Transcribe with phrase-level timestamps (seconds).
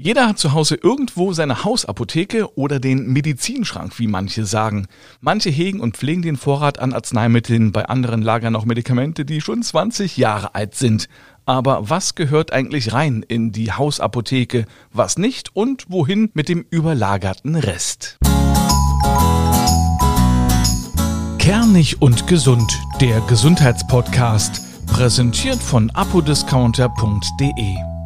[0.00, 4.86] Jeder hat zu Hause irgendwo seine Hausapotheke oder den Medizinschrank, wie manche sagen.
[5.20, 9.60] Manche hegen und pflegen den Vorrat an Arzneimitteln, bei anderen lagern auch Medikamente, die schon
[9.60, 11.08] 20 Jahre alt sind.
[11.46, 17.56] Aber was gehört eigentlich rein in die Hausapotheke, was nicht und wohin mit dem überlagerten
[17.56, 18.18] Rest?
[21.38, 27.97] Kernig und gesund, der Gesundheitspodcast, präsentiert von apodiscounter.de.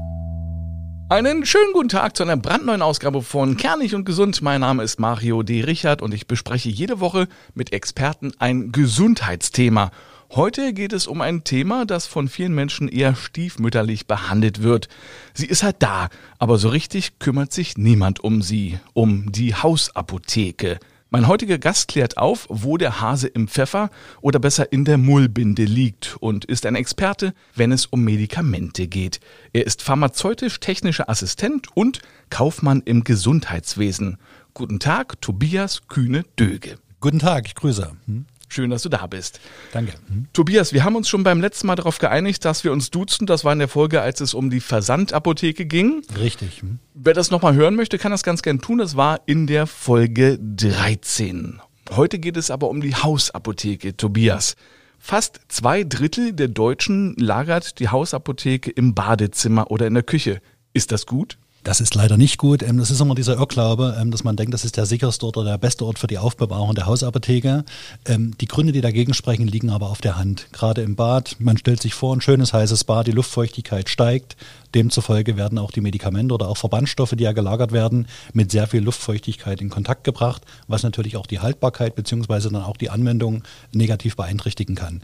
[1.13, 4.41] Einen schönen guten Tag zu einer brandneuen Ausgabe von Kernig und Gesund.
[4.41, 5.61] Mein Name ist Mario D.
[5.61, 9.91] Richard und ich bespreche jede Woche mit Experten ein Gesundheitsthema.
[10.31, 14.89] Heute geht es um ein Thema, das von vielen Menschen eher stiefmütterlich behandelt wird.
[15.35, 16.09] Sie ist halt da,
[16.39, 20.79] aber so richtig kümmert sich niemand um sie, um die Hausapotheke.
[21.15, 23.91] Mein heutiger Gast klärt auf, wo der Hase im Pfeffer
[24.23, 29.21] oder besser in der Mullbinde liegt und ist ein Experte, wenn es um Medikamente geht.
[29.53, 34.17] Er ist pharmazeutisch-technischer Assistent und Kaufmann im Gesundheitswesen.
[34.55, 36.79] Guten Tag, Tobias Kühne-Döge.
[37.01, 37.93] Guten Tag, ich grüße.
[38.07, 38.25] Hm?
[38.53, 39.41] Schön, dass du da bist.
[39.73, 39.95] Danke.
[40.11, 40.27] Mhm.
[40.35, 43.27] Tobias, wir haben uns schon beim letzten Mal darauf geeinigt, dass wir uns duzen.
[43.27, 46.03] Das war in der Folge, als es um die Versandapotheke ging.
[46.19, 46.63] Richtig.
[46.63, 46.79] Mhm.
[46.93, 48.77] Wer das nochmal hören möchte, kann das ganz gern tun.
[48.77, 51.61] Das war in der Folge 13.
[51.93, 54.57] Heute geht es aber um die Hausapotheke, Tobias.
[54.99, 60.43] Fast zwei Drittel der Deutschen lagert die Hausapotheke im Badezimmer oder in der Küche.
[60.75, 61.39] Ist das gut?
[61.65, 62.63] Das ist leider nicht gut.
[62.63, 65.45] Ähm, das ist immer dieser Irrglaube, ähm, dass man denkt, das ist der sicherste oder
[65.45, 67.65] der beste Ort für die Aufbewahrung der Hausapotheke.
[68.05, 70.49] Ähm, die Gründe, die dagegen sprechen, liegen aber auf der Hand.
[70.53, 74.37] Gerade im Bad, man stellt sich vor, ein schönes heißes Bad, die Luftfeuchtigkeit steigt.
[74.75, 78.83] Demzufolge werden auch die Medikamente oder auch Verbandstoffe, die ja gelagert werden, mit sehr viel
[78.83, 84.17] Luftfeuchtigkeit in Kontakt gebracht, was natürlich auch die Haltbarkeit beziehungsweise dann auch die Anwendung negativ
[84.17, 85.03] beeinträchtigen kann.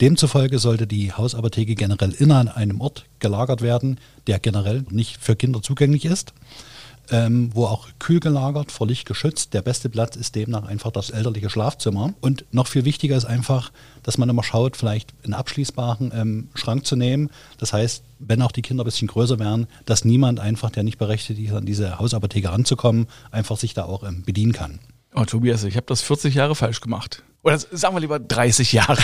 [0.00, 5.60] Demzufolge sollte die Hausapotheke generell in einem Ort gelagert werden, der generell nicht für Kinder
[5.60, 6.32] zugänglich ist,
[7.10, 9.52] ähm, wo auch kühl gelagert, vor Licht geschützt.
[9.52, 12.14] Der beste Platz ist demnach einfach das elterliche Schlafzimmer.
[12.20, 13.72] Und noch viel wichtiger ist einfach,
[14.02, 17.30] dass man immer schaut, vielleicht einen abschließbaren ähm, Schrank zu nehmen.
[17.58, 20.98] Das heißt, wenn auch die Kinder ein bisschen größer wären, dass niemand einfach, der nicht
[20.98, 24.78] berechtigt ist, an diese Hausapotheke ranzukommen, einfach sich da auch ähm, bedienen kann.
[25.14, 27.24] Oh, Tobias, ich habe das 40 Jahre falsch gemacht.
[27.42, 28.98] Oder sagen wir lieber 30 Jahre.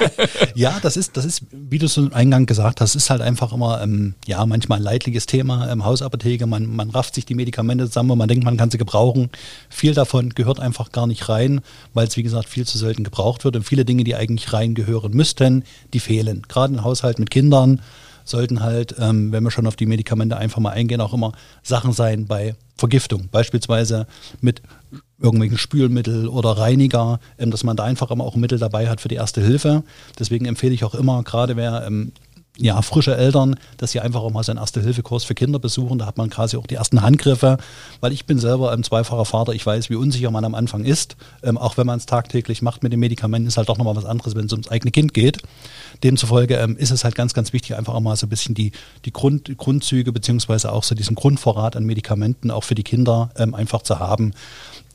[0.54, 3.54] ja, das ist, das ist, wie du es im Eingang gesagt hast, ist halt einfach
[3.54, 5.70] immer, ähm, ja, manchmal ein leidliches Thema.
[5.70, 8.76] Ähm, Hausapotheke, man, man rafft sich die Medikamente zusammen und man denkt, man kann sie
[8.76, 9.30] gebrauchen.
[9.70, 11.62] Viel davon gehört einfach gar nicht rein,
[11.94, 13.56] weil es, wie gesagt, viel zu selten gebraucht wird.
[13.56, 15.64] Und viele Dinge, die eigentlich reingehören müssten,
[15.94, 16.42] die fehlen.
[16.48, 17.80] Gerade im Haushalt mit Kindern
[18.24, 21.32] sollten halt, ähm, wenn wir schon auf die Medikamente einfach mal eingehen, auch immer
[21.62, 23.28] Sachen sein bei Vergiftung.
[23.30, 24.06] Beispielsweise
[24.40, 24.62] mit
[25.20, 29.08] irgendwelchen Spülmittel oder Reiniger, ähm, dass man da einfach immer auch Mittel dabei hat für
[29.08, 29.84] die erste Hilfe.
[30.18, 32.12] Deswegen empfehle ich auch immer, gerade wer ähm,
[32.60, 35.98] ja, frische Eltern, dass sie einfach auch mal so einen Erste-Hilfe-Kurs für Kinder besuchen.
[35.98, 37.58] Da hat man quasi auch die ersten Handgriffe,
[38.00, 39.52] weil ich bin selber ein zweifacher Vater.
[39.52, 41.16] Ich weiß, wie unsicher man am Anfang ist.
[41.42, 44.04] Ähm, auch wenn man es tagtäglich macht mit den Medikamenten, ist halt doch nochmal was
[44.04, 45.38] anderes, wenn es ums eigene Kind geht.
[46.02, 48.72] Demzufolge ähm, ist es halt ganz, ganz wichtig, einfach auch mal so ein bisschen die,
[49.04, 53.54] die Grund, Grundzüge beziehungsweise auch so diesen Grundvorrat an Medikamenten auch für die Kinder ähm,
[53.54, 54.32] einfach zu haben.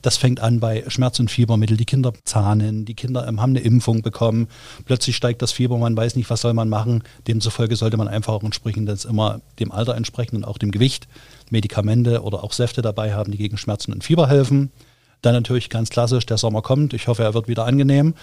[0.06, 1.78] Das fängt an bei Schmerz- und Fiebermittel.
[1.78, 4.47] Die Kinder zahnen, die Kinder ähm, haben eine Impfung bekommen.
[4.85, 7.01] Plötzlich steigt das Fieber, man weiß nicht, was soll man machen.
[7.27, 11.07] Demzufolge sollte man einfach auch entsprechend das immer dem Alter entsprechend und auch dem Gewicht
[11.50, 14.72] Medikamente oder auch Säfte dabei haben, die gegen Schmerzen und Fieber helfen.
[15.21, 16.93] Dann natürlich ganz klassisch, der Sommer kommt.
[16.93, 18.13] Ich hoffe, er wird wieder angenehm.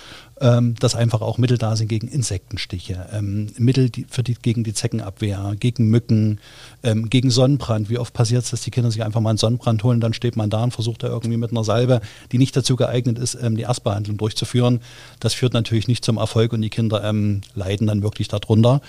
[0.43, 4.65] Ähm, dass einfach auch Mittel da sind gegen Insektenstiche, ähm, Mittel die, für die, gegen
[4.65, 6.41] die Zeckenabwehr, gegen Mücken,
[6.83, 7.89] ähm, gegen Sonnenbrand.
[7.91, 10.35] Wie oft passiert es, dass die Kinder sich einfach mal einen Sonnenbrand holen, dann steht
[10.35, 12.01] man da und versucht da irgendwie mit einer Salbe,
[12.33, 14.81] die nicht dazu geeignet ist, ähm, die Erstbehandlung durchzuführen.
[15.21, 18.81] Das führt natürlich nicht zum Erfolg und die Kinder ähm, leiden dann wirklich darunter.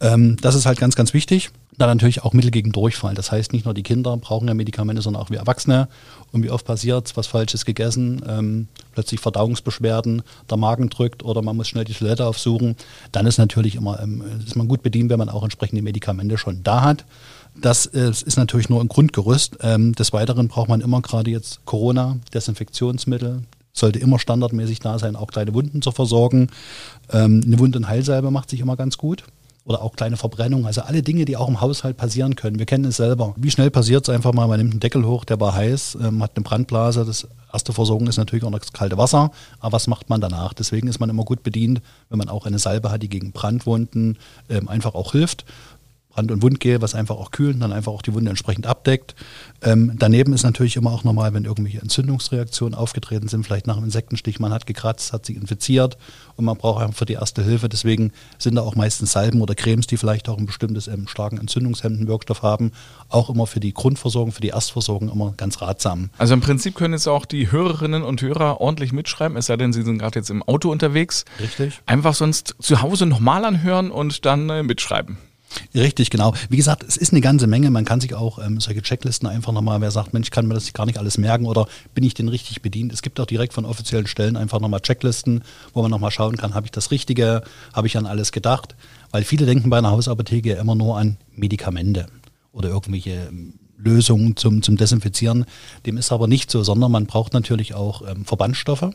[0.00, 1.50] Ähm, das ist halt ganz, ganz wichtig.
[1.78, 3.14] Dann natürlich auch Mittel gegen Durchfall.
[3.14, 5.88] Das heißt, nicht nur die Kinder brauchen ja Medikamente, sondern auch wir Erwachsene.
[6.32, 11.56] Und wie oft passiert was Falsches gegessen, ähm, plötzlich Verdauungsbeschwerden, der Magen drückt oder man
[11.56, 12.74] muss schnell die Toilette aufsuchen.
[13.12, 16.64] Dann ist natürlich immer, ähm, ist man gut bedient, wenn man auch entsprechende Medikamente schon
[16.64, 17.04] da hat.
[17.54, 19.58] Das äh, ist natürlich nur ein Grundgerüst.
[19.62, 23.42] Ähm, des Weiteren braucht man immer gerade jetzt Corona, Desinfektionsmittel,
[23.72, 26.48] sollte immer standardmäßig da sein, auch kleine Wunden zu versorgen.
[27.12, 29.22] Ähm, eine Wund- und Heilsalbe macht sich immer ganz gut
[29.68, 30.66] oder auch kleine Verbrennungen.
[30.66, 32.58] Also alle Dinge, die auch im Haushalt passieren können.
[32.58, 33.34] Wir kennen es selber.
[33.36, 36.22] Wie schnell passiert es einfach mal, man nimmt einen Deckel hoch, der war heiß, ähm,
[36.22, 37.04] hat eine Brandblase.
[37.04, 39.30] Das erste Versorgung ist natürlich auch noch das kalte Wasser.
[39.60, 40.54] Aber was macht man danach?
[40.54, 44.16] Deswegen ist man immer gut bedient, wenn man auch eine Salbe hat, die gegen Brandwunden
[44.48, 45.44] ähm, einfach auch hilft
[46.18, 49.14] Brand- und Wundgel, was einfach auch kühlt und dann einfach auch die Wunde entsprechend abdeckt.
[49.62, 53.84] Ähm, daneben ist natürlich immer auch normal, wenn irgendwelche Entzündungsreaktionen aufgetreten sind, vielleicht nach einem
[53.84, 55.96] Insektenstich, man hat gekratzt, hat sich infiziert
[56.34, 57.68] und man braucht einfach für die erste Hilfe.
[57.68, 61.38] Deswegen sind da auch meistens Salben oder Cremes, die vielleicht auch ein bestimmtes ähm, starken
[61.38, 62.72] entzündungshemmenden Wirkstoff haben,
[63.08, 66.10] auch immer für die Grundversorgung, für die Erstversorgung immer ganz ratsam.
[66.18, 69.72] Also im Prinzip können jetzt auch die Hörerinnen und Hörer ordentlich mitschreiben, es sei denn,
[69.72, 71.24] sie sind gerade jetzt im Auto unterwegs.
[71.40, 71.80] Richtig.
[71.86, 75.16] Einfach sonst zu Hause nochmal anhören und dann äh, mitschreiben.
[75.74, 76.34] Richtig, genau.
[76.48, 77.70] Wie gesagt, es ist eine ganze Menge.
[77.70, 80.72] Man kann sich auch ähm, solche Checklisten einfach nochmal, wer sagt, Mensch, kann mir das
[80.72, 82.92] gar nicht alles merken oder bin ich denn richtig bedient?
[82.92, 85.42] Es gibt auch direkt von offiziellen Stellen einfach nochmal Checklisten,
[85.72, 87.42] wo man nochmal schauen kann, habe ich das Richtige,
[87.72, 88.76] habe ich an alles gedacht?
[89.10, 92.06] Weil viele denken bei einer Hausapotheke immer nur an Medikamente
[92.52, 95.46] oder irgendwelche ähm, Lösungen zum, zum Desinfizieren.
[95.86, 98.90] Dem ist aber nicht so, sondern man braucht natürlich auch ähm, Verbandstoffe.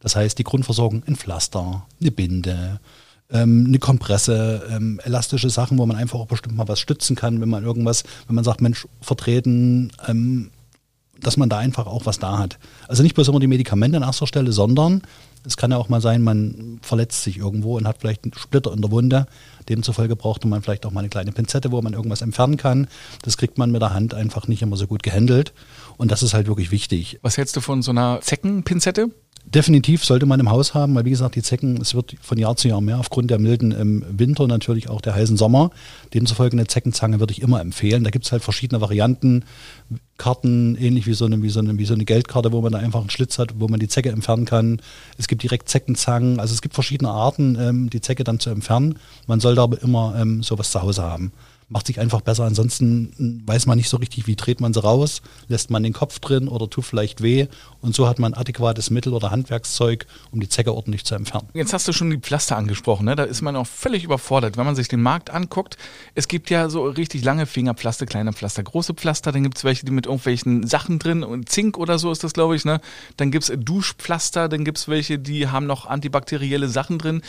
[0.00, 2.80] Das heißt, die Grundversorgung, ein Pflaster, eine Binde,
[3.32, 7.40] ähm, eine Kompresse, ähm, elastische Sachen, wo man einfach auch bestimmt mal was stützen kann,
[7.40, 10.50] wenn man irgendwas, wenn man sagt, Mensch, vertreten, ähm,
[11.20, 12.58] dass man da einfach auch was da hat.
[12.88, 15.02] Also nicht bloß immer die Medikamente an erster Stelle, sondern
[15.44, 18.72] es kann ja auch mal sein, man verletzt sich irgendwo und hat vielleicht einen Splitter
[18.72, 19.26] in der Wunde.
[19.68, 22.86] Demzufolge brauchte man vielleicht auch mal eine kleine Pinzette, wo man irgendwas entfernen kann.
[23.22, 25.52] Das kriegt man mit der Hand einfach nicht immer so gut gehandelt.
[25.96, 27.18] Und das ist halt wirklich wichtig.
[27.22, 29.10] Was hältst du von so einer Zeckenpinzette?
[29.44, 32.56] Definitiv sollte man im Haus haben, weil wie gesagt, die Zecken, es wird von Jahr
[32.56, 35.70] zu Jahr mehr aufgrund der milden ähm, Winter, natürlich auch der heißen Sommer.
[36.14, 38.04] Demzufolge eine Zeckenzange würde ich immer empfehlen.
[38.04, 39.44] Da gibt es halt verschiedene Varianten,
[40.16, 42.78] Karten, ähnlich wie so, eine, wie, so eine, wie so eine Geldkarte, wo man da
[42.78, 44.80] einfach einen Schlitz hat, wo man die Zecke entfernen kann.
[45.18, 48.98] Es gibt direkt Zeckenzangen, also es gibt verschiedene Arten, ähm, die Zecke dann zu entfernen.
[49.26, 51.32] Man sollte aber immer ähm, sowas zu Hause haben
[51.72, 52.44] macht sich einfach besser.
[52.44, 56.18] Ansonsten weiß man nicht so richtig, wie dreht man sie raus, lässt man den Kopf
[56.18, 57.46] drin oder tut vielleicht weh.
[57.80, 61.48] Und so hat man adäquates Mittel oder Handwerkszeug, um die Zecke ordentlich zu entfernen.
[61.54, 63.16] Jetzt hast du schon die Pflaster angesprochen, ne?
[63.16, 64.56] da ist man auch völlig überfordert.
[64.56, 65.76] Wenn man sich den Markt anguckt,
[66.14, 69.86] es gibt ja so richtig lange Fingerpflaster, kleine Pflaster, große Pflaster, dann gibt es welche,
[69.86, 72.64] die mit irgendwelchen Sachen drin und Zink oder so ist das, glaube ich.
[72.64, 72.80] Ne?
[73.16, 77.22] Dann gibt es Duschpflaster, dann gibt es welche, die haben noch antibakterielle Sachen drin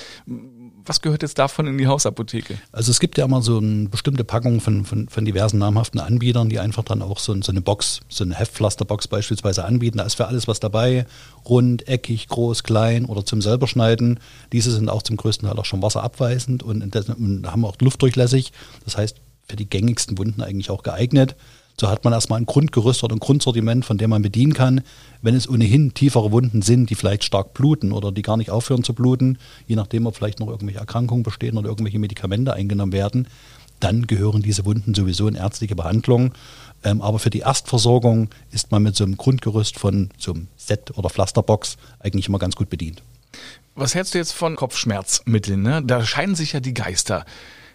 [0.85, 2.57] was gehört jetzt davon in die Hausapotheke?
[2.71, 6.49] Also es gibt ja immer so eine bestimmte Packung von, von, von diversen namhaften Anbietern,
[6.49, 9.99] die einfach dann auch so, so eine Box, so eine Heftpflasterbox beispielsweise anbieten.
[9.99, 11.05] Da ist für alles was dabei,
[11.47, 14.19] rund, eckig, groß, klein oder zum selber schneiden.
[14.51, 18.53] Diese sind auch zum größten Teil auch schon wasserabweisend und, und haben auch luftdurchlässig.
[18.85, 21.35] Das heißt, für die gängigsten Wunden eigentlich auch geeignet.
[21.79, 24.81] So hat man erstmal ein Grundgerüst oder ein Grundsortiment, von dem man bedienen kann.
[25.21, 28.83] Wenn es ohnehin tiefere Wunden sind, die vielleicht stark bluten oder die gar nicht aufhören
[28.83, 29.37] zu bluten,
[29.67, 33.27] je nachdem, ob vielleicht noch irgendwelche Erkrankungen bestehen oder irgendwelche Medikamente eingenommen werden,
[33.83, 36.33] dann gehören diese Wunden sowieso in ärztliche Behandlung.
[36.83, 40.97] Ähm, aber für die Erstversorgung ist man mit so einem Grundgerüst von so einem Set
[40.97, 43.03] oder Pflasterbox eigentlich immer ganz gut bedient.
[43.75, 45.61] Was hältst du jetzt von Kopfschmerzmitteln?
[45.61, 45.81] Ne?
[45.83, 47.25] Da scheinen sich ja die Geister.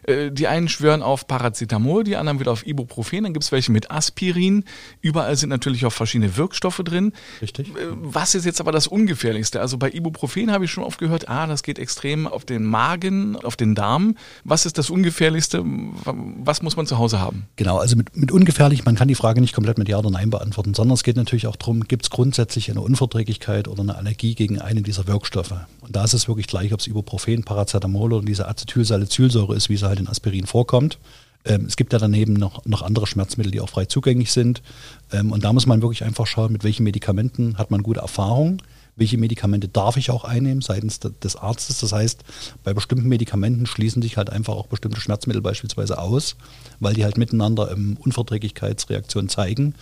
[0.08, 3.70] Äh, die einen schwören auf Paracetamol, die anderen wieder auf Ibuprofen, dann gibt es welche
[3.72, 4.64] mit Aspirin.
[5.02, 7.12] Überall sind natürlich auch verschiedene Wirkstoffe drin.
[7.42, 7.68] Richtig.
[7.68, 9.60] Äh, was ist jetzt aber das Ungefährlichste?
[9.60, 13.36] Also bei Ibuprofen habe ich schon oft gehört, ah, das geht extrem auf den Magen,
[13.36, 14.16] auf den Darm.
[14.44, 15.62] Was ist das Ungefährlichste?
[16.04, 17.46] Was muss man zu Hause haben?
[17.56, 20.30] Genau, also mit, mit ungefährlich, man kann die Frage nicht komplett mit Ja oder Nein
[20.30, 24.34] beantworten, sondern es geht natürlich auch darum, gibt es grundsätzlich eine Unverträglichkeit oder eine Allergie
[24.34, 25.54] gegen einen dieser Wirkstoffe?
[25.80, 29.76] Und da ist es wirklich gleich, ob es Ibuprofen, Paracetamol oder diese Acetylsalicylsäure ist, wie
[29.76, 30.98] sie halt halt in Aspirin vorkommt.
[31.44, 34.62] Ähm, es gibt ja daneben noch, noch andere Schmerzmittel, die auch frei zugänglich sind.
[35.12, 38.62] Ähm, und da muss man wirklich einfach schauen, mit welchen Medikamenten hat man gute Erfahrung.
[38.96, 41.78] Welche Medikamente darf ich auch einnehmen seitens des Arztes?
[41.78, 42.24] Das heißt,
[42.64, 46.36] bei bestimmten Medikamenten schließen sich halt einfach auch bestimmte Schmerzmittel beispielsweise aus,
[46.80, 49.74] weil die halt miteinander ähm, Unverträglichkeitsreaktionen zeigen.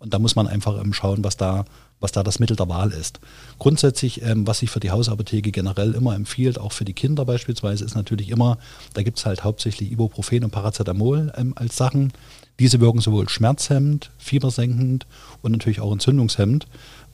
[0.00, 1.64] Und da muss man einfach ähm, schauen, was da
[2.00, 3.20] was da das Mittel der Wahl ist.
[3.58, 7.84] Grundsätzlich, ähm, was sich für die Hausapotheke generell immer empfiehlt, auch für die Kinder beispielsweise,
[7.84, 8.58] ist natürlich immer,
[8.92, 12.12] da gibt es halt hauptsächlich Ibuprofen und Paracetamol ähm, als Sachen.
[12.58, 15.06] Diese wirken sowohl schmerzhemmend, fiebersenkend
[15.42, 16.66] und natürlich auch entzündungshemmend.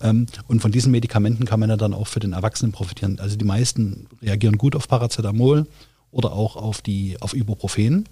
[0.02, 3.18] Ähm, und von diesen Medikamenten kann man ja dann auch für den Erwachsenen profitieren.
[3.20, 5.66] Also die meisten reagieren gut auf Paracetamol
[6.10, 8.08] oder auch auf, die, auf Ibuprofen.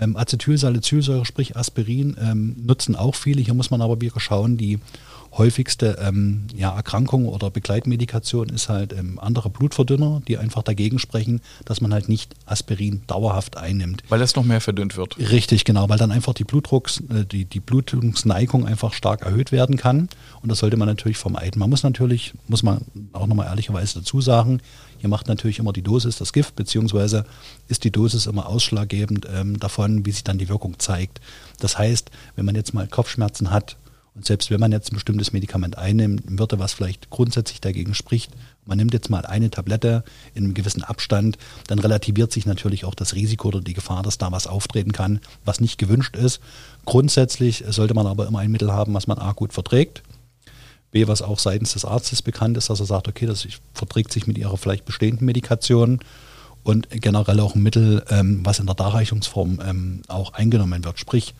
[0.00, 3.40] Ähm, Acetylsalicylsäure, sprich Aspirin, ähm, nutzen auch viele.
[3.40, 4.78] Hier muss man aber wieder schauen, die
[5.36, 11.40] häufigste ähm, ja, Erkrankung oder Begleitmedikation ist halt ähm, andere Blutverdünner, die einfach dagegen sprechen,
[11.64, 14.02] dass man halt nicht Aspirin dauerhaft einnimmt.
[14.08, 15.18] Weil das noch mehr verdünnt wird.
[15.18, 19.76] Richtig, genau, weil dann einfach die Blutdrucks, äh, die, die Blutungsneigung einfach stark erhöht werden
[19.76, 20.08] kann.
[20.42, 21.58] Und das sollte man natürlich vermeiden.
[21.58, 24.60] Man muss natürlich, muss man auch nochmal ehrlicherweise dazu sagen,
[24.98, 27.24] hier macht natürlich immer die Dosis das Gift, beziehungsweise
[27.68, 31.20] ist die Dosis immer ausschlaggebend ähm, davon, wie sich dann die Wirkung zeigt.
[31.60, 33.76] Das heißt, wenn man jetzt mal Kopfschmerzen hat,
[34.18, 38.32] Und selbst wenn man jetzt ein bestimmtes Medikament einnimmt, würde was vielleicht grundsätzlich dagegen spricht,
[38.66, 40.02] man nimmt jetzt mal eine Tablette
[40.34, 41.38] in einem gewissen Abstand,
[41.68, 45.20] dann relativiert sich natürlich auch das Risiko oder die Gefahr, dass da was auftreten kann,
[45.44, 46.40] was nicht gewünscht ist.
[46.84, 50.02] Grundsätzlich sollte man aber immer ein Mittel haben, was man A gut verträgt.
[50.90, 54.26] B, was auch seitens des Arztes bekannt ist, dass er sagt, okay, das verträgt sich
[54.26, 56.00] mit ihrer vielleicht bestehenden Medikation
[56.62, 60.98] und generell auch ein Mittel, ähm, was in der Darreichungsform ähm, auch eingenommen wird.
[60.98, 61.34] Sprich,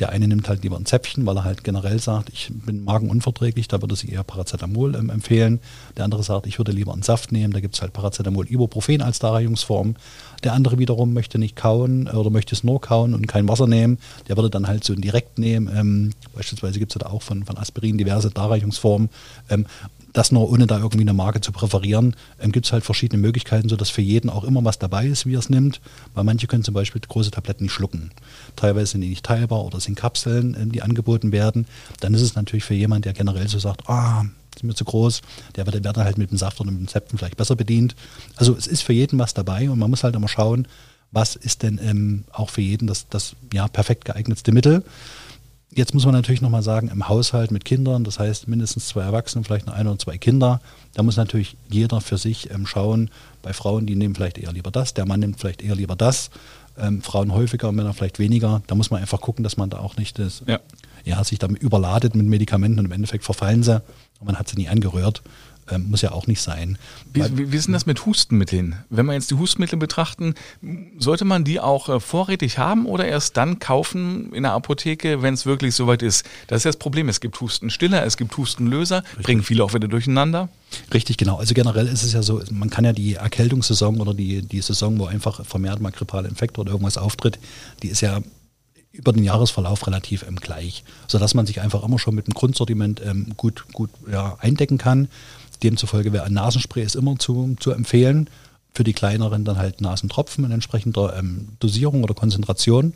[0.00, 3.68] der eine nimmt halt lieber ein Zäpfchen, weil er halt generell sagt, ich bin magenunverträglich,
[3.68, 5.60] da würde sich eher Paracetamol ähm, empfehlen.
[5.96, 9.02] Der andere sagt, ich würde lieber einen Saft nehmen, da gibt es halt Paracetamol Ibuprofen
[9.02, 9.96] als Darreichungsform.
[10.42, 13.98] Der andere wiederum möchte nicht kauen oder möchte es nur kauen und kein Wasser nehmen.
[14.28, 15.70] Der würde dann halt so direkt nehmen.
[15.74, 19.10] Ähm, beispielsweise gibt es da auch von, von Aspirin diverse Darreichungsformen.
[19.50, 19.66] Ähm,
[20.12, 23.68] das nur ohne da irgendwie eine Marke zu präferieren, ähm, gibt es halt verschiedene Möglichkeiten,
[23.68, 25.80] sodass für jeden auch immer was dabei ist, wie er es nimmt.
[26.14, 28.10] Weil manche können zum Beispiel große Tabletten nicht schlucken.
[28.56, 31.66] Teilweise sind die nicht teilbar oder sind Kapseln, ähm, die angeboten werden.
[32.00, 34.24] Dann ist es natürlich für jemanden, der generell so sagt, ah,
[34.56, 35.22] sind mir zu groß,
[35.56, 37.94] der wird, wird halt mit dem Saft oder mit dem Zäpfen vielleicht besser bedient.
[38.36, 40.66] Also es ist für jeden was dabei und man muss halt immer schauen,
[41.12, 44.84] was ist denn ähm, auch für jeden das, das ja, perfekt geeignetste Mittel.
[45.72, 49.44] Jetzt muss man natürlich nochmal sagen, im Haushalt mit Kindern, das heißt mindestens zwei Erwachsene,
[49.44, 50.60] vielleicht noch ein oder zwei Kinder,
[50.94, 53.08] da muss natürlich jeder für sich ähm, schauen.
[53.42, 56.30] Bei Frauen, die nehmen vielleicht eher lieber das, der Mann nimmt vielleicht eher lieber das.
[56.76, 58.62] Ähm, Frauen häufiger, Männer vielleicht weniger.
[58.66, 60.58] Da muss man einfach gucken, dass man da auch nicht das, ja.
[61.04, 63.76] Ja, sich damit überladet mit Medikamenten und im Endeffekt verfallen sie
[64.18, 65.22] und man hat sie nie angerührt.
[65.70, 66.78] Ähm, muss ja auch nicht sein.
[67.12, 68.76] Wie, wie, wie ist denn das mit Hustenmitteln?
[68.88, 70.34] Wenn wir jetzt die Hustenmittel betrachten,
[70.98, 75.34] sollte man die auch äh, vorrätig haben oder erst dann kaufen in der Apotheke, wenn
[75.34, 76.24] es wirklich soweit ist?
[76.46, 77.08] Das ist ja das Problem.
[77.08, 79.22] Es gibt Hustenstiller, es gibt Hustenlöser, Richtig.
[79.22, 80.48] bringen viele auch wieder durcheinander.
[80.92, 81.36] Richtig, genau.
[81.36, 84.98] Also generell ist es ja so, man kann ja die Erkältungssaison oder die, die Saison,
[84.98, 87.38] wo einfach vermehrt mal grippale Infekte oder irgendwas auftritt,
[87.82, 88.20] die ist ja
[88.92, 93.00] über den Jahresverlauf relativ ähm, gleich, sodass man sich einfach immer schon mit dem Grundsortiment
[93.04, 95.08] ähm, gut, gut ja, eindecken kann.
[95.62, 98.28] Demzufolge wäre ein Nasenspray ist immer zu, zu empfehlen.
[98.74, 102.94] Für die kleineren dann halt Nasentropfen in entsprechender ähm, Dosierung oder Konzentration.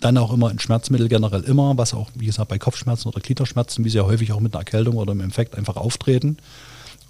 [0.00, 3.84] Dann auch immer ein Schmerzmittel generell immer, was auch, wie gesagt, bei Kopfschmerzen oder Gliederschmerzen,
[3.84, 6.38] wie sie ja häufig auch mit einer Erkältung oder einem Infekt einfach auftreten.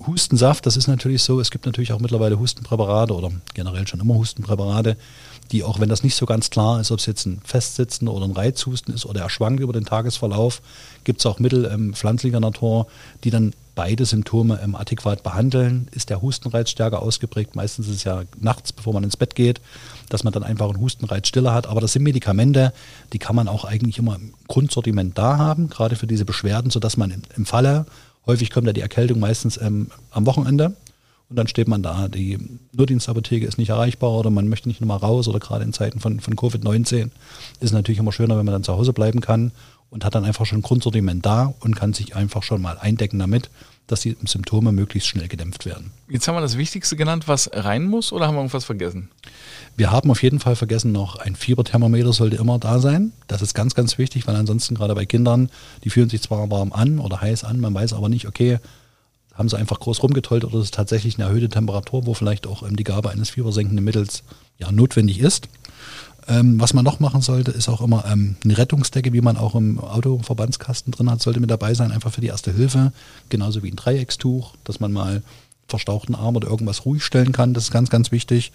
[0.06, 4.14] Hustensaft, das ist natürlich so, es gibt natürlich auch mittlerweile Hustenpräparate oder generell schon immer
[4.14, 4.96] Hustenpräparate,
[5.52, 8.24] die auch wenn das nicht so ganz klar ist, ob es jetzt ein Festsitzen oder
[8.24, 10.60] ein Reizhusten ist oder er schwankt über den Tagesverlauf,
[11.04, 12.86] gibt es auch Mittel ähm, pflanzlicher Natur,
[13.24, 15.86] die dann beide Symptome ähm, adäquat behandeln.
[15.92, 17.54] Ist der Hustenreiz stärker ausgeprägt?
[17.54, 19.60] Meistens ist es ja nachts, bevor man ins Bett geht,
[20.08, 21.68] dass man dann einfach einen Hustenreiz stiller hat.
[21.68, 22.72] Aber das sind Medikamente,
[23.12, 26.96] die kann man auch eigentlich immer im Grundsortiment da haben, gerade für diese Beschwerden, sodass
[26.96, 27.86] man im, im Falle,
[28.26, 30.74] häufig kommt ja die Erkältung meistens ähm, am Wochenende,
[31.28, 32.38] und dann steht man da, die
[32.73, 36.21] Notdienstapotheke ist nicht erreichbar oder man möchte nicht nochmal raus oder gerade in Zeiten von,
[36.21, 37.12] von Covid-19 ist
[37.61, 39.50] es natürlich immer schöner, wenn man dann zu Hause bleiben kann
[39.90, 43.18] und hat dann einfach schon ein Grundsortiment da und kann sich einfach schon mal eindecken
[43.18, 43.50] damit,
[43.87, 45.92] dass die Symptome möglichst schnell gedämpft werden.
[46.09, 49.11] Jetzt haben wir das Wichtigste genannt, was rein muss oder haben wir irgendwas vergessen?
[49.76, 53.12] Wir haben auf jeden Fall vergessen noch, ein Fieberthermometer sollte immer da sein.
[53.26, 55.50] Das ist ganz, ganz wichtig, weil ansonsten gerade bei Kindern,
[55.85, 58.59] die fühlen sich zwar warm an oder heiß an, man weiß aber nicht, okay,
[59.36, 62.62] haben sie einfach groß rumgetollt oder ist es tatsächlich eine erhöhte Temperatur, wo vielleicht auch
[62.62, 64.22] ähm, die Gabe eines fiebersenkenden Mittels
[64.58, 65.48] ja, notwendig ist.
[66.28, 69.54] Ähm, was man noch machen sollte, ist auch immer ähm, eine Rettungsdecke, wie man auch
[69.54, 72.92] im Autoverbandskasten drin hat, sollte mit dabei sein, einfach für die erste Hilfe.
[73.28, 75.22] Genauso wie ein Dreieckstuch, dass man mal
[75.68, 77.54] verstauchten Arm oder irgendwas ruhig stellen kann.
[77.54, 78.52] Das ist ganz, ganz wichtig.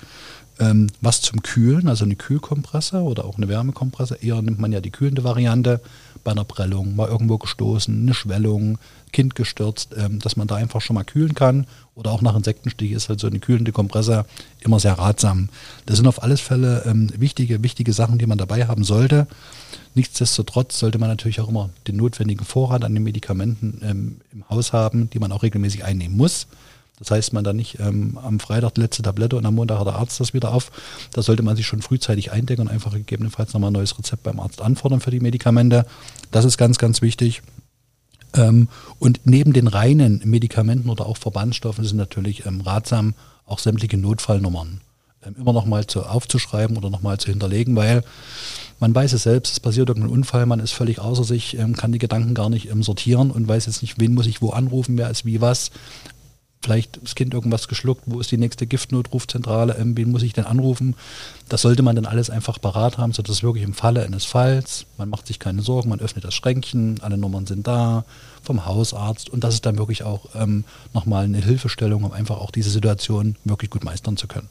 [0.61, 4.19] Ähm, was zum Kühlen, also eine Kühlkompresse oder auch eine Wärmekompresse.
[4.21, 5.81] Eher nimmt man ja die kühlende Variante
[6.23, 8.77] bei einer Prellung, mal irgendwo gestoßen, eine Schwellung,
[9.11, 11.65] Kind gestürzt, ähm, dass man da einfach schon mal kühlen kann.
[11.95, 14.25] Oder auch nach Insektenstich ist halt so eine kühlende Kompresse
[14.59, 15.49] immer sehr ratsam.
[15.87, 19.25] Das sind auf alle Fälle ähm, wichtige, wichtige Sachen, die man dabei haben sollte.
[19.95, 24.73] Nichtsdestotrotz sollte man natürlich auch immer den notwendigen Vorrat an den Medikamenten ähm, im Haus
[24.73, 26.45] haben, die man auch regelmäßig einnehmen muss.
[27.01, 29.87] Das heißt, man dann nicht ähm, am Freitag die letzte Tablette und am Montag hat
[29.87, 30.71] der Arzt das wieder auf.
[31.11, 34.39] Da sollte man sich schon frühzeitig eindecken und einfach gegebenenfalls nochmal ein neues Rezept beim
[34.39, 35.87] Arzt anfordern für die Medikamente.
[36.29, 37.41] Das ist ganz, ganz wichtig.
[38.35, 43.15] Ähm, und neben den reinen Medikamenten oder auch Verbandstoffen sind natürlich ähm, ratsam
[43.47, 44.81] auch sämtliche Notfallnummern
[45.25, 48.03] ähm, immer nochmal zu, aufzuschreiben oder nochmal zu hinterlegen, weil
[48.79, 51.91] man weiß es selbst, es passiert irgendein Unfall, man ist völlig außer sich, ähm, kann
[51.91, 54.99] die Gedanken gar nicht ähm, sortieren und weiß jetzt nicht, wen muss ich wo anrufen,
[54.99, 55.71] wer ist wie was
[56.61, 60.45] vielleicht das Kind irgendwas geschluckt, wo ist die nächste Giftnotrufzentrale, ähm, wen muss ich denn
[60.45, 60.95] anrufen?
[61.49, 65.09] Das sollte man dann alles einfach parat haben, sodass wirklich im Falle eines Falls, man
[65.09, 68.05] macht sich keine Sorgen, man öffnet das Schränkchen, alle Nummern sind da,
[68.43, 70.63] vom Hausarzt und das ist dann wirklich auch ähm,
[70.93, 74.49] nochmal eine Hilfestellung, um einfach auch diese Situation wirklich gut meistern zu können.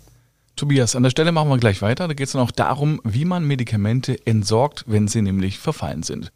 [0.56, 2.06] Tobias, an der Stelle machen wir gleich weiter.
[2.06, 6.32] Da geht es dann auch darum, wie man Medikamente entsorgt, wenn sie nämlich verfallen sind.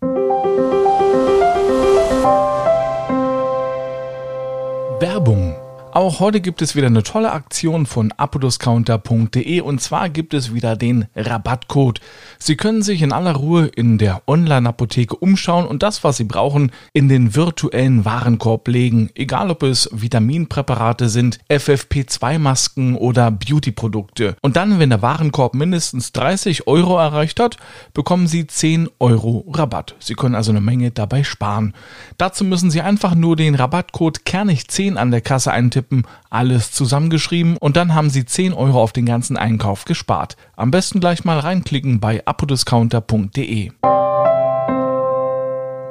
[5.01, 5.54] Werbung
[5.95, 10.75] auch heute gibt es wieder eine tolle Aktion von apodiscounter.de und zwar gibt es wieder
[10.75, 12.01] den Rabattcode.
[12.41, 16.73] Sie können sich in aller Ruhe in der Online-Apotheke umschauen und das, was Sie brauchen,
[16.93, 19.11] in den virtuellen Warenkorb legen.
[19.15, 24.37] Egal ob es Vitaminpräparate sind, FFP2-Masken oder Beauty-Produkte.
[24.43, 27.57] Und dann, wenn der Warenkorb mindestens 30 Euro erreicht hat,
[27.93, 29.95] bekommen Sie 10 Euro Rabatt.
[30.01, 31.73] Sie können also eine Menge dabei sparen.
[32.19, 37.57] Dazu müssen Sie einfach nur den Rabattcode Kernig10 an der Kasse eintippen tippen, alles zusammengeschrieben
[37.57, 40.37] und dann haben Sie 10 Euro auf den ganzen Einkauf gespart.
[40.57, 43.71] Am besten gleich mal reinklicken bei apodiscounter.de.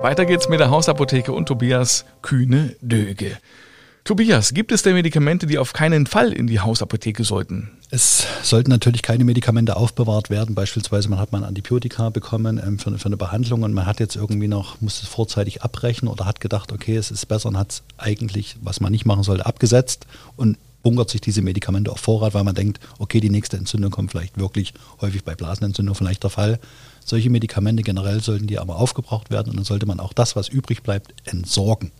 [0.02, 3.38] Weiter geht's mit der Hausapotheke und Tobias Kühne-Döge.
[4.04, 7.72] Tobias, gibt es denn Medikamente, die auf keinen Fall in die Hausapotheke sollten?
[7.96, 10.56] Es sollten natürlich keine Medikamente aufbewahrt werden.
[10.56, 14.00] Beispielsweise man hat mal ein Antibiotika bekommen ähm, für, für, eine Behandlung und man hat
[14.00, 17.58] jetzt irgendwie noch, muss es vorzeitig abbrechen oder hat gedacht, okay, es ist besser und
[17.60, 20.08] hat es eigentlich, was man nicht machen sollte, abgesetzt
[20.38, 24.10] und bunkert sich diese Medikamente auf Vorrat, weil man denkt, okay, die nächste Entzündung kommt
[24.10, 26.60] vielleicht wirklich häufig bei Blasenentzündung vielleicht der Fall.
[27.06, 30.48] Solche Medikamente generell sollten die aber aufgebraucht werden und dann sollte man auch das, was
[30.48, 31.92] übrig bleibt, entsorgen.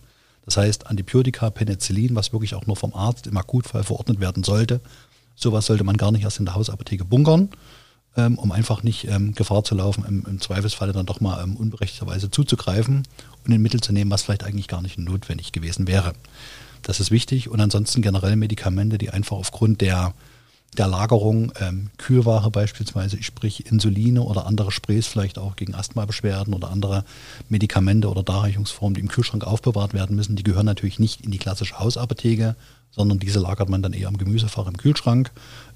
[0.44, 4.80] Das heißt, Antibiotika, Penicillin, was wirklich auch nur vom Arzt im Akutfall verordnet werden sollte,
[5.34, 7.50] sowas sollte man gar nicht erst in der Hausapotheke bunkern,
[8.16, 11.56] ähm, um einfach nicht ähm, Gefahr zu laufen, im, im Zweifelsfalle dann doch mal ähm,
[11.56, 13.02] unberechtigterweise zuzugreifen
[13.44, 16.12] und ein Mittel zu nehmen, was vielleicht eigentlich gar nicht notwendig gewesen wäre.
[16.82, 20.14] Das ist wichtig und ansonsten generell Medikamente, die einfach aufgrund der
[20.76, 26.70] der Lagerung ähm, Kühlware beispielsweise, sprich Insuline oder andere Sprays vielleicht auch gegen Asthmabeschwerden oder
[26.70, 27.04] andere
[27.48, 31.38] Medikamente oder Darreichungsformen, die im Kühlschrank aufbewahrt werden müssen, die gehören natürlich nicht in die
[31.38, 32.56] klassische Hausapotheke,
[32.94, 35.30] sondern diese lagert man dann eher im Gemüsefach im Kühlschrank,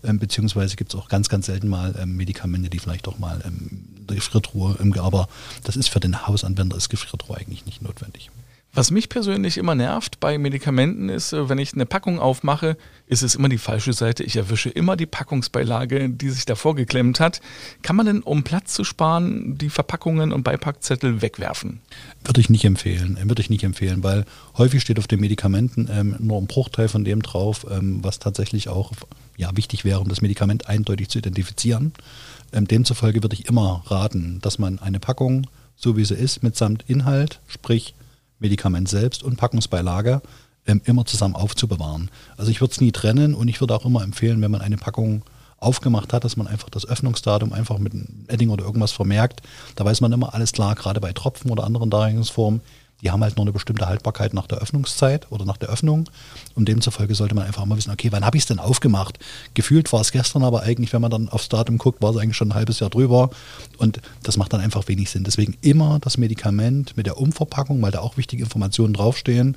[0.05, 3.43] ähm, beziehungsweise gibt es auch ganz, ganz selten mal ähm, Medikamente, die vielleicht auch mal
[3.45, 5.29] ähm, Gefriertruhe im aber
[5.65, 8.31] das ist für den Hausanwender ist Gefriertruhe eigentlich nicht notwendig.
[8.75, 13.23] Was mich persönlich immer nervt bei Medikamenten ist, äh, wenn ich eine Packung aufmache, ist
[13.23, 14.23] es immer die falsche Seite.
[14.25, 17.41] Ich erwische immer die Packungsbeilage, die sich davor geklemmt hat.
[17.83, 21.81] Kann man denn, um Platz zu sparen, die Verpackungen und Beipackzettel wegwerfen?
[22.25, 23.17] Würde ich nicht empfehlen.
[23.17, 24.25] Äh, würde ich nicht empfehlen, weil
[24.57, 28.69] häufig steht auf den Medikamenten ähm, nur ein Bruchteil von dem drauf, ähm, was tatsächlich
[28.69, 28.93] auch
[29.37, 31.93] ja, wichtig wäre, um das Medikament eindeutig zu identifizieren.
[32.53, 36.85] Ähm, demzufolge würde ich immer raten, dass man eine Packung, so wie sie ist, mitsamt
[36.87, 37.95] Inhalt, sprich
[38.38, 40.23] Medikament selbst und Packungsbeilage
[40.66, 42.10] ähm, immer zusammen aufzubewahren.
[42.36, 44.76] Also ich würde es nie trennen und ich würde auch immer empfehlen, wenn man eine
[44.76, 45.23] Packung
[45.58, 49.43] aufgemacht hat, dass man einfach das Öffnungsdatum einfach mit einem Edding oder irgendwas vermerkt.
[49.75, 52.60] Da weiß man immer alles klar, gerade bei Tropfen oder anderen Darreichungsformen,
[53.02, 56.11] die haben halt nur eine bestimmte Haltbarkeit nach der Öffnungszeit oder nach der Öffnung.
[56.54, 59.19] Und demzufolge sollte man einfach mal wissen, okay, wann habe ich es denn aufgemacht?
[59.54, 62.37] Gefühlt war es gestern, aber eigentlich, wenn man dann aufs Datum guckt, war es eigentlich
[62.37, 63.30] schon ein halbes Jahr drüber.
[63.76, 65.25] Und das macht dann einfach wenig Sinn.
[65.25, 69.56] Deswegen immer das Medikament mit der Umverpackung, weil da auch wichtige Informationen draufstehen,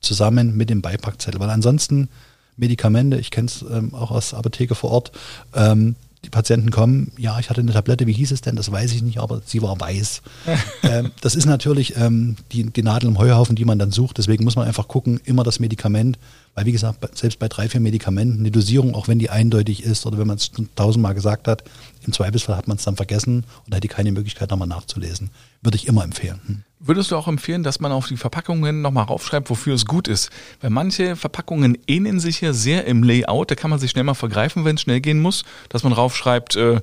[0.00, 1.38] zusammen mit dem Beipackzettel.
[1.38, 2.08] Weil ansonsten
[2.56, 5.12] Medikamente, ich kenne es ähm, auch aus Apotheke vor Ort,
[5.54, 8.54] ähm, die Patienten kommen, ja, ich hatte eine Tablette, wie hieß es denn?
[8.54, 10.22] Das weiß ich nicht, aber sie war weiß.
[10.84, 14.18] ähm, das ist natürlich ähm, die, die Nadel im Heuhaufen, die man dann sucht.
[14.18, 16.18] Deswegen muss man einfach gucken, immer das Medikament,
[16.54, 20.06] weil wie gesagt, selbst bei drei, vier Medikamenten, eine Dosierung, auch wenn die eindeutig ist
[20.06, 21.64] oder wenn man es tausendmal gesagt hat,
[22.06, 25.30] im Zweifelsfall hat man es dann vergessen und hätte keine Möglichkeit, nochmal nachzulesen.
[25.62, 26.40] Würde ich immer empfehlen.
[26.46, 26.62] Hm.
[26.84, 30.30] Würdest du auch empfehlen, dass man auf die Verpackungen nochmal raufschreibt, wofür es gut ist?
[30.60, 34.14] Weil manche Verpackungen ähneln sich ja sehr im Layout, da kann man sich schnell mal
[34.14, 36.80] vergreifen, wenn es schnell gehen muss, dass man raufschreibt, äh,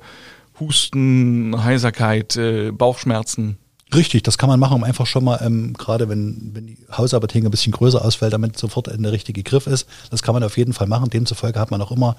[0.58, 3.58] Husten, Heiserkeit, äh, Bauchschmerzen.
[3.94, 7.48] Richtig, das kann man machen, um einfach schon mal, ähm, gerade wenn, wenn die Hausapotheke
[7.48, 9.86] ein bisschen größer ausfällt, damit sofort der richtige Griff ist.
[10.10, 11.10] Das kann man auf jeden Fall machen.
[11.10, 12.16] Demzufolge hat man auch immer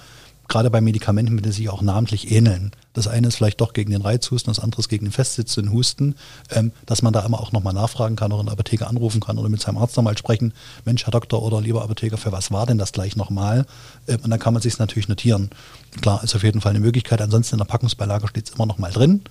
[0.52, 2.72] gerade bei Medikamenten, die sich auch namentlich ähneln.
[2.92, 6.16] Das eine ist vielleicht doch gegen den Reizhusten, das andere ist gegen den festsitzenden Husten,
[6.50, 9.38] ähm, dass man da immer auch nochmal nachfragen kann oder in der Apotheke anrufen kann
[9.38, 10.54] oder mit seinem Arzt nochmal sprechen.
[10.84, 13.66] Mensch, Herr Doktor oder lieber Apotheker, für was war denn das gleich nochmal?
[14.10, 15.52] Ähm, und dann kann man sich natürlich notieren.
[16.02, 17.22] Klar, ist auf jeden Fall eine Möglichkeit.
[17.22, 19.22] Ansonsten in der Packungsbeilage steht es immer nochmal drin.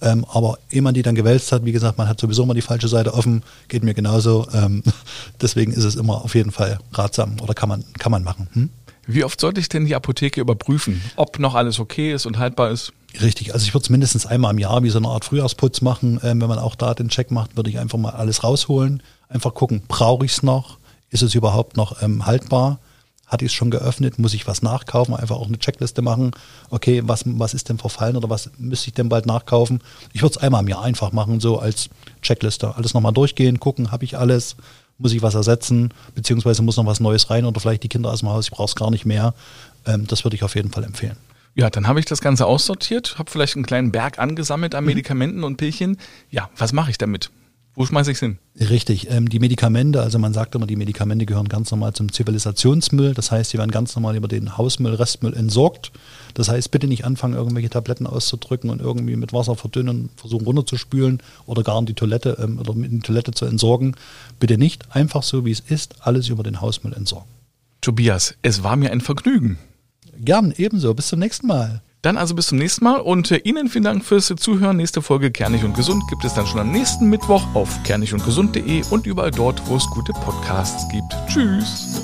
[0.00, 2.62] Ähm, aber ehe man die dann gewälzt hat, wie gesagt, man hat sowieso immer die
[2.62, 4.48] falsche Seite offen, geht mir genauso.
[4.54, 4.82] Ähm,
[5.42, 8.48] deswegen ist es immer auf jeden Fall ratsam oder kann man, kann man machen.
[8.54, 8.70] Hm?
[9.06, 12.70] Wie oft sollte ich denn die Apotheke überprüfen, ob noch alles okay ist und haltbar
[12.70, 12.92] ist?
[13.20, 16.20] Richtig, also ich würde es mindestens einmal im Jahr wie so eine Art Frühjahrsputz machen.
[16.22, 19.02] Ähm, wenn man auch da den Check macht, würde ich einfach mal alles rausholen.
[19.28, 20.78] Einfach gucken, brauche ich es noch?
[21.10, 22.78] Ist es überhaupt noch ähm, haltbar?
[23.26, 24.18] Hatte ich es schon geöffnet?
[24.18, 25.14] Muss ich was nachkaufen?
[25.14, 26.30] Einfach auch eine Checkliste machen.
[26.70, 29.82] Okay, was, was ist denn verfallen oder was müsste ich denn bald nachkaufen?
[30.12, 31.90] Ich würde es einmal im Jahr einfach machen, so als
[32.22, 32.76] Checkliste.
[32.76, 34.56] Alles nochmal durchgehen, gucken, habe ich alles?
[35.02, 38.20] Muss ich was ersetzen, beziehungsweise muss noch was Neues rein oder vielleicht die Kinder aus
[38.20, 39.34] dem Haus, ich brauche es gar nicht mehr.
[39.86, 41.16] Ähm, das würde ich auf jeden Fall empfehlen.
[41.54, 44.88] Ja, dann habe ich das Ganze aussortiert, habe vielleicht einen kleinen Berg angesammelt an mhm.
[44.88, 45.98] Medikamenten und Pillchen.
[46.30, 47.30] Ja, was mache ich damit?
[47.74, 48.38] Wo schmeiße ich es hin?
[48.60, 49.10] Richtig.
[49.10, 53.14] Ähm, die Medikamente, also man sagt immer, die Medikamente gehören ganz normal zum Zivilisationsmüll.
[53.14, 55.90] Das heißt, die werden ganz normal über den Hausmüll, Restmüll entsorgt.
[56.34, 61.22] Das heißt, bitte nicht anfangen, irgendwelche Tabletten auszudrücken und irgendwie mit Wasser verdünnen, versuchen runterzuspülen
[61.46, 63.96] oder gar in die Toilette ähm, oder in die Toilette zu entsorgen.
[64.38, 64.94] Bitte nicht.
[64.94, 67.28] Einfach so, wie es ist, alles über den Hausmüll entsorgen.
[67.80, 69.58] Tobias, es war mir ein Vergnügen.
[70.18, 70.92] Gern, ebenso.
[70.92, 71.80] Bis zum nächsten Mal.
[72.02, 74.76] Dann also bis zum nächsten Mal und äh, Ihnen vielen Dank fürs Zuhören.
[74.76, 79.06] Nächste Folge Kernig und Gesund gibt es dann schon am nächsten Mittwoch auf kernigundgesund.de und
[79.06, 81.14] überall dort, wo es gute Podcasts gibt.
[81.28, 82.02] Tschüss.